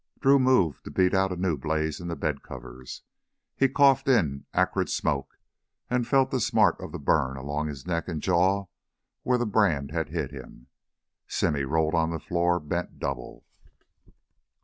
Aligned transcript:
Drew 0.19 0.39
moved 0.39 0.83
to 0.85 0.89
beat 0.89 1.13
out 1.13 1.31
a 1.31 1.35
new 1.35 1.55
blaze 1.59 1.99
in 1.99 2.07
the 2.07 2.15
bedcovers. 2.15 3.03
He 3.55 3.69
coughed 3.69 4.07
in 4.09 4.47
acrid 4.51 4.89
smoke 4.89 5.37
and 5.91 6.07
felt 6.07 6.31
the 6.31 6.39
smart 6.39 6.79
of 6.81 6.91
the 6.91 6.97
burn 6.97 7.37
along 7.37 7.67
his 7.67 7.85
neck 7.85 8.07
and 8.07 8.19
jaw 8.19 8.65
where 9.21 9.37
the 9.37 9.45
brand 9.45 9.91
had 9.91 10.09
hit 10.09 10.31
him. 10.31 10.65
Simmy 11.27 11.65
rolled 11.65 11.93
on 11.93 12.09
the 12.09 12.19
floor, 12.19 12.59
bent 12.59 12.97
double. 12.97 13.45